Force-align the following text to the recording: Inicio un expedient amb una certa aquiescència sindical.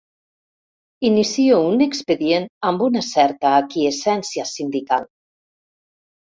Inicio 1.09 1.59
un 1.73 1.83
expedient 1.85 2.47
amb 2.71 2.81
una 2.87 3.03
certa 3.09 3.53
aquiescència 3.59 4.49
sindical. 4.55 5.07